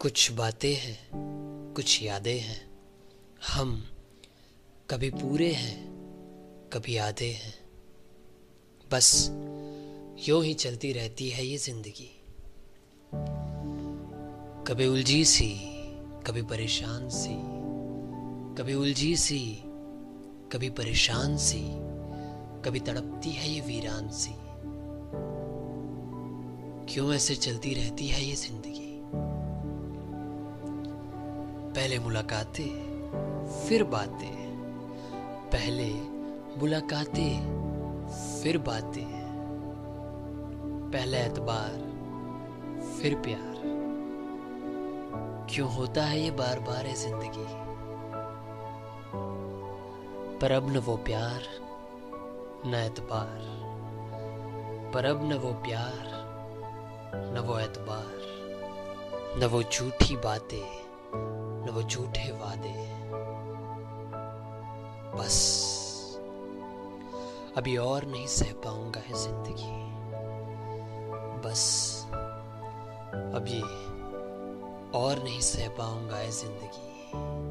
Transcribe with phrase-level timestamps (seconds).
[0.00, 1.08] कुछ बातें हैं,
[1.76, 2.70] कुछ यादें हैं।
[3.48, 3.84] हम
[4.90, 5.90] कभी पूरे हैं,
[6.72, 7.54] कभी आधे हैं।
[8.92, 9.28] बस
[10.28, 12.22] यूँ ही चलती रहती है ये ज़िंदगी।
[14.66, 15.48] कभी उलझी सी,
[16.26, 17.34] कभी परेशान सी।
[18.62, 19.62] कभी उलझी सी,
[20.52, 21.62] कभी परेशान सी।
[22.64, 24.34] कभी तड़पती है ये वीरान सी।
[26.94, 28.95] क्यों ऐसे चलती रहती है ये ज़िंदगी?
[31.76, 32.96] पहले मुलाकातें,
[33.68, 34.56] फिर बातें।
[35.48, 35.88] पहले
[36.60, 37.36] मुलाकातें,
[38.42, 39.20] फिर बातें।
[40.92, 41.72] पहले एतबार,
[42.82, 43.62] फिर प्यार।
[45.50, 47.66] क्यों होता है ये बार बार है ज़िंदगी?
[50.38, 51.42] पर अब न वो प्यार,
[52.66, 53.40] न एतबार।
[54.94, 56.08] पर अब न वो प्यार,
[57.14, 58.18] न वो एतबार।
[59.38, 60.85] न वो झूठी बातें।
[61.76, 62.70] वो झूठे वादे।
[65.16, 65.36] बस।
[67.56, 69.72] अभी और नहीं सह पाऊँगा है ज़िंदगी।
[71.40, 71.64] बस।
[73.34, 73.60] अभी
[74.98, 77.45] और नहीं सह पाऊँगा है ज़िंदगी।